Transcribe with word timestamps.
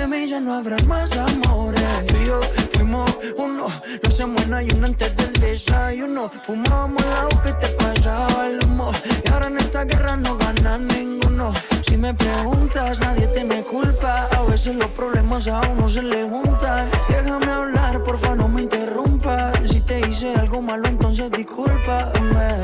De 0.00 0.06
mí 0.06 0.26
ya 0.26 0.40
no 0.40 0.54
habrá 0.54 0.76
más 0.86 1.12
amores. 1.12 1.82
Tú 2.06 2.16
yo 2.24 2.40
fuimos 2.72 3.18
uno. 3.36 3.66
No 4.02 4.08
hacemos 4.08 4.46
nada 4.46 4.62
y 4.62 4.70
uno 4.70 4.86
antes 4.86 5.14
del 5.16 5.32
desayuno. 5.34 6.30
Fumábamos 6.44 7.04
el 7.04 7.12
agua 7.12 7.42
que 7.42 7.52
te 7.52 7.68
pasaba 7.74 8.46
el 8.46 8.64
humo. 8.64 8.92
Y 9.24 9.28
ahora 9.30 9.48
en 9.48 9.58
esta 9.58 9.84
guerra 9.84 10.16
no 10.16 10.36
gana 10.38 10.78
ninguno. 10.78 11.52
Si 11.86 11.96
me 11.98 12.14
preguntas, 12.14 13.00
nadie 13.00 13.26
te 13.28 13.44
me 13.44 13.62
culpa. 13.62 14.28
A 14.38 14.42
veces 14.42 14.74
los 14.76 14.88
problemas 14.88 15.46
a 15.48 15.60
uno 15.68 15.88
se 15.88 16.02
le 16.02 16.22
juntan. 16.28 16.88
Déjame 17.08 17.50
hablar, 17.52 18.02
porfa, 18.02 18.34
no 18.34 18.48
me 18.48 18.62
interrumpas. 18.62 19.58
Si 19.68 19.80
te 19.82 20.00
hice 20.08 20.34
algo 20.34 20.62
malo, 20.62 20.88
entonces 20.88 21.30
discúlpame. 21.30 22.62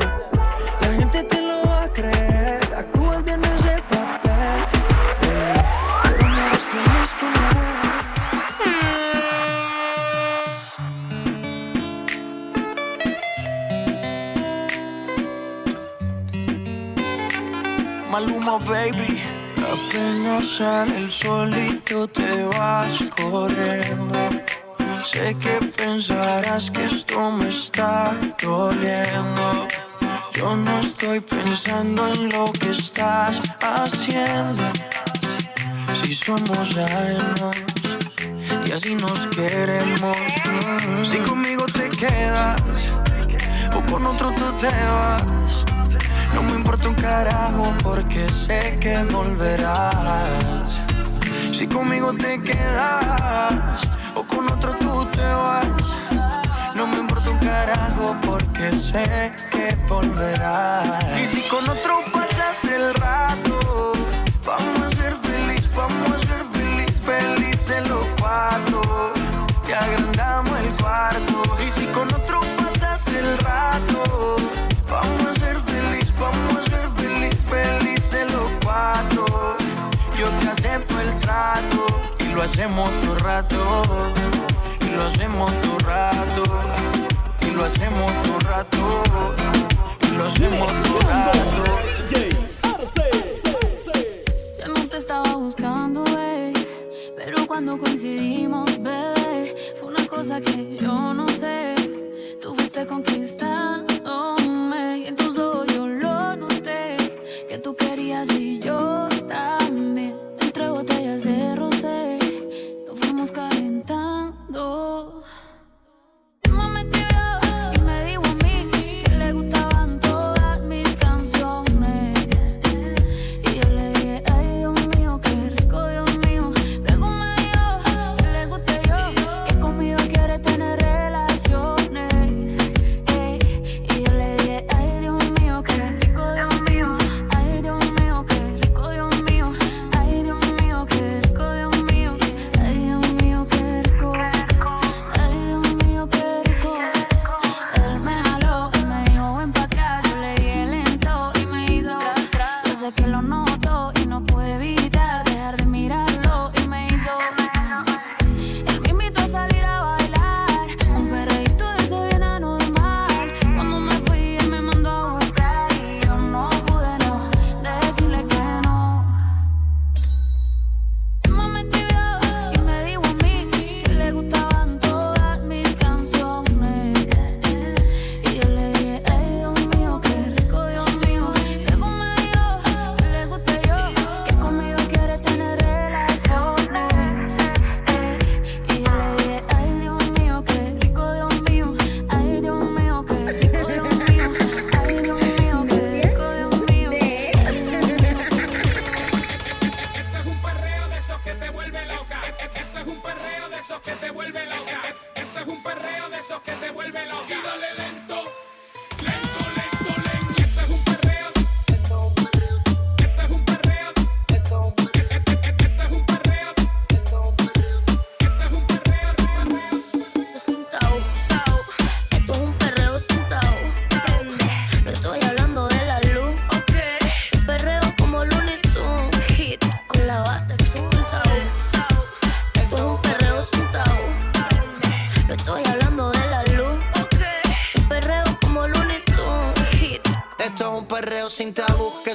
La 0.81 0.87
gente 0.99 1.23
te 1.23 1.41
lo 1.41 1.69
va 1.69 1.83
a 1.83 1.93
creer. 1.93 2.06
Sale 20.41 20.97
el 20.97 21.11
solito 21.11 22.07
te 22.07 22.43
vas 22.45 23.03
corriendo. 23.19 24.29
Sé 25.03 25.35
que 25.35 25.59
pensarás 25.75 26.69
que 26.69 26.85
esto 26.85 27.31
me 27.31 27.49
está 27.49 28.15
doliendo. 28.41 29.67
Yo 30.33 30.55
no 30.55 30.79
estoy 30.79 31.21
pensando 31.21 32.07
en 32.07 32.29
lo 32.29 32.51
que 32.53 32.69
estás 32.69 33.41
haciendo. 33.61 34.63
Si 35.93 36.13
somos 36.13 36.77
ajenos 36.77 37.55
y 38.65 38.71
así 38.71 38.95
nos 38.95 39.27
queremos. 39.27 40.17
Si 41.03 41.17
conmigo 41.17 41.65
te 41.65 41.89
quedas 41.89 42.61
o 43.75 43.91
con 43.91 44.05
otro 44.05 44.31
tú 44.31 44.51
te 44.59 44.67
vas. 44.67 45.76
No 46.37 46.43
me 46.43 46.53
importa 46.53 46.87
un 46.87 46.93
carajo 46.93 47.73
porque 47.81 48.29
sé 48.29 48.77
que 48.79 48.95
volverás. 49.11 50.83
Si 51.51 51.65
conmigo 51.65 52.13
te 52.13 52.39
quedas 52.39 53.81
o 54.13 54.21
con 54.21 54.47
otro 54.51 54.75
tú 54.75 55.03
te 55.13 55.23
vas. 55.23 55.97
No 56.75 56.85
me 56.85 56.97
importa 56.97 57.31
un 57.31 57.39
carajo 57.39 58.15
porque 58.23 58.71
sé 58.71 59.33
que 59.49 59.75
volverás. 59.89 61.19
Y 61.19 61.25
si 61.25 61.41
con 61.47 61.67
otro 61.67 62.01
pasas 62.13 62.65
el 62.65 62.93
rato, 62.93 63.93
vamos 64.45 64.79
a 64.83 64.95
ser 64.95 65.15
feliz, 65.15 65.67
vamos 65.75 66.11
a 66.13 66.19
ser 66.19 66.43
feliz, 66.53 66.93
felices 67.03 67.89
los 67.89 68.05
cuatro. 68.19 69.11
Te 69.65 69.73
agrandamos 69.73 70.59
el 70.59 70.71
cuarto. 70.83 71.41
Y 71.65 71.69
si 71.71 71.87
con 71.87 72.07
otro 72.13 72.41
pasas 72.57 73.07
el 73.07 73.39
rato, 73.39 74.37
el 80.99 81.15
trato 81.19 81.85
y 82.19 82.33
lo 82.33 82.41
hacemos 82.41 82.89
todo 83.01 83.15
rato. 83.15 83.81
Y 84.81 84.95
lo 84.95 85.03
hacemos 85.03 85.51
todo 85.61 85.79
rato. 85.79 86.43
Y 87.41 87.51
lo 87.51 87.65
hacemos 87.65 88.11
todo 88.23 88.39
rato. 88.39 89.03
Y 90.01 90.15
lo 90.15 90.25
hacemos 90.25 90.67
todo 90.67 90.99
Mezclando 90.99 91.63
rato. 91.63 91.87
Yo 94.59 94.67
no 94.73 94.87
te 94.87 94.97
estaba 94.97 95.35
buscando, 95.35 96.03
bebé. 96.03 96.53
Pero 97.15 97.47
cuando 97.47 97.77
coincidimos, 97.77 98.81
bebé, 98.81 99.55
fue 99.79 99.89
una 99.89 100.05
cosa 100.07 100.41
que 100.41 100.77
yo 100.77 101.13
no 101.13 101.27
sé. 101.29 101.75
Tú 102.41 102.55
fuiste 102.55 102.85
conquistándome 102.85 103.46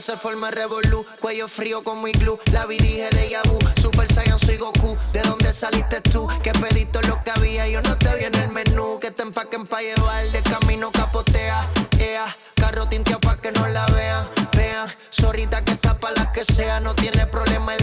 se 0.02 0.16
forma 0.16 0.50
revolú. 0.50 1.06
Cuello 1.20 1.46
frío 1.46 1.84
como 1.84 2.08
iglú. 2.08 2.38
La 2.50 2.66
vi 2.66 2.76
dije 2.76 3.08
de 3.10 3.30
Yabu. 3.30 3.58
Super 3.80 4.12
Saiyan 4.12 4.38
soy 4.38 4.56
Goku. 4.56 4.96
¿De 5.12 5.22
dónde 5.22 5.52
saliste 5.52 6.00
tú? 6.00 6.26
Que 6.42 6.52
pedito 6.52 7.00
lo 7.02 7.22
que 7.22 7.30
había. 7.30 7.68
Yo 7.68 7.80
no 7.82 7.96
te 7.96 8.14
vi 8.16 8.24
en 8.24 8.34
el 8.34 8.48
menú. 8.48 8.98
Que 9.00 9.12
te 9.12 9.22
empaquen 9.22 9.64
pa' 9.64 9.80
llevar. 9.80 10.26
De 10.32 10.42
camino 10.42 10.90
capotea. 10.90 11.68
Ea. 12.00 12.36
Carro 12.56 12.86
tinteado 12.88 13.20
pa' 13.20 13.36
que 13.36 13.52
no 13.52 13.66
la 13.68 13.86
vean. 13.86 14.28
Vean. 14.56 14.92
Zorrita 15.12 15.64
que 15.64 15.72
está 15.72 15.98
pa' 16.00 16.10
las 16.10 16.28
que 16.28 16.44
sea. 16.44 16.80
No 16.80 16.96
tiene 16.96 17.24
problema 17.28 17.72
el 17.74 17.81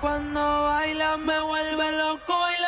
cuando 0.00 0.40
baila 0.40 1.16
me 1.16 1.38
vuelve 1.40 1.92
loco 1.98 2.34
y 2.58 2.61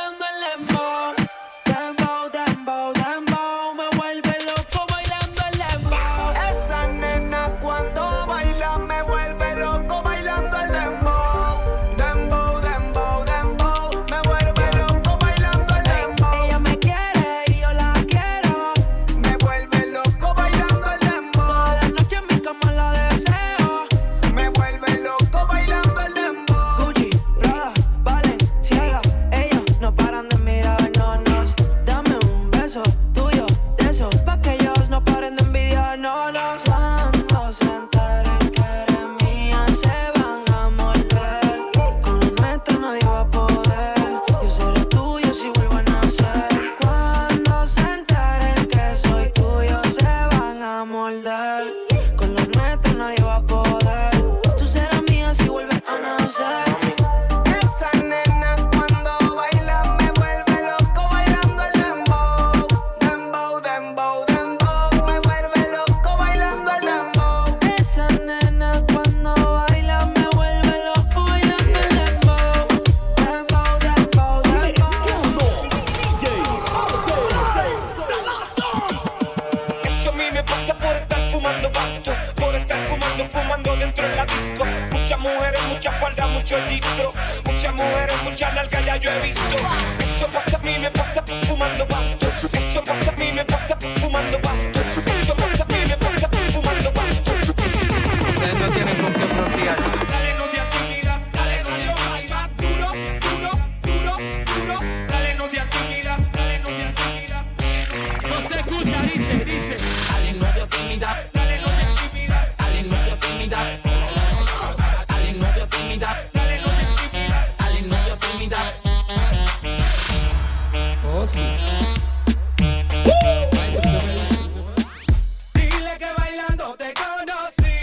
Dile 125.55 125.99
que 125.99 126.11
bailando 126.17 126.77
te 126.77 126.95
conocí. 126.95 127.79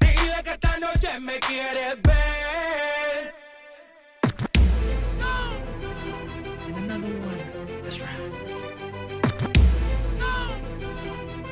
Dile 0.00 0.42
que 0.42 0.50
esta 0.50 0.78
noche 0.78 1.20
me 1.20 1.38
quieres 1.40 2.00
ver. 2.02 3.34
No. 5.18 5.52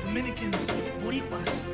Dominicans 0.05 0.67
Buripas 1.03 1.65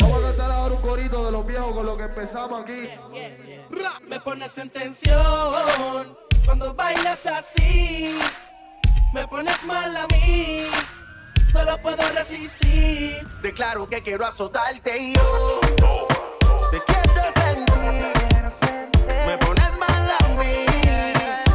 Vamos 0.00 0.18
a 0.18 0.22
cantar 0.22 0.50
ahora 0.50 0.74
un 0.74 0.80
corito 0.80 1.26
de 1.26 1.32
los 1.32 1.46
viejos 1.46 1.74
con 1.74 1.86
lo 1.86 1.96
que 1.96 2.04
empezamos 2.04 2.62
aquí. 2.62 2.88
Me 4.08 4.20
pones 4.20 4.56
en 4.58 4.70
tensión 4.70 6.16
cuando 6.44 6.74
bailas 6.74 7.26
así. 7.26 8.18
Me 9.12 9.26
pones 9.28 9.62
mal 9.64 9.96
a 9.96 10.06
mí. 10.08 10.66
No 11.52 11.64
lo 11.64 11.78
puedo 11.82 12.02
resistir. 12.14 13.26
Declaro 13.42 13.86
que 13.86 14.02
quiero 14.02 14.24
azotarte 14.24 14.98
y 14.98 15.14
yo. 15.14 15.58
Te 16.70 16.80
quiero 16.84 17.32
sentir. 17.34 18.12
Me 19.26 19.38
pones 19.38 19.78
mal 19.78 20.10
a 20.18 20.28
mí. 20.38 20.64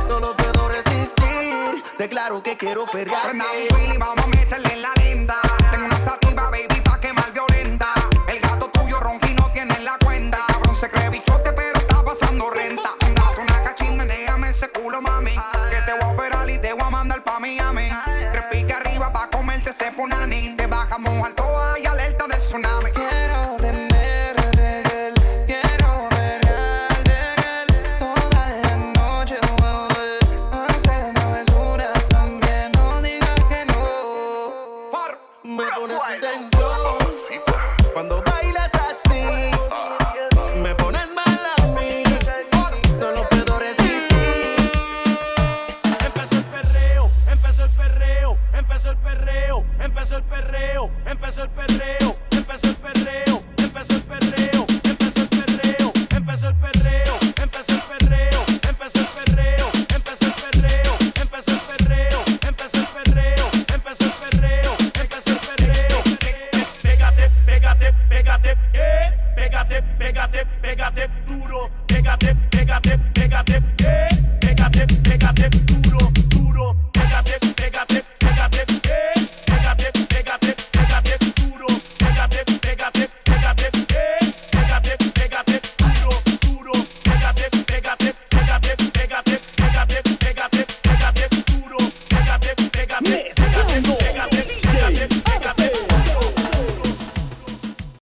No 0.07 0.19
lo 0.19 0.35
puedo 0.37 0.69
resistir. 0.69 1.83
Declaro 1.97 2.43
que 2.43 2.55
quiero 2.57 2.85
pegarte. 2.85 3.37
Vamos 3.97 4.23
a 4.23 4.27
meterle 4.27 4.73
en 4.73 4.81
la 4.83 4.93
empezó 50.17 50.37
el 50.39 50.41
perreo, 50.41 50.91
empezó 51.05 51.43
el 51.43 51.49
perreo, 51.49 52.17
empezó 52.31 52.67
el 52.67 52.75
perreo, 52.75 53.43
empezó 53.57 53.95
el 53.95 54.03
perreo, 54.03 54.65
empezó 54.89 55.21
el 55.21 55.29
perreo, 55.29 55.93
empezó 56.15 56.47
el 56.47 56.55
perreo, 56.55 57.19
empezó 57.35 57.73
el 57.73 57.81
perreo, 57.81 58.43
empezó 58.67 58.99
el 58.99 59.07
perreo, 59.07 59.67
empezó 59.95 60.25
el 60.25 60.41
perreo, 60.41 60.97
empezó 61.05 61.51
el 61.51 61.59
perreo, 61.61 62.23
empezó 62.47 62.79
el 62.79 62.87
perreo, 62.87 63.51
empezó 63.73 64.05
el 64.05 64.13
perreo, 64.31 64.77
empezó 65.01 65.31
el 65.31 65.39
perreo. 65.39 66.03
Pégate, 66.81 67.29
pégate, 67.45 67.93
pégate, 68.09 68.57
eh, 68.73 69.13
pégate, 69.35 69.83
pégate, 69.99 70.45
pégate 70.61 71.09
duro, 71.27 71.69
pégate, 71.87 72.35
pégate, 72.49 72.97
pégate 73.13 73.37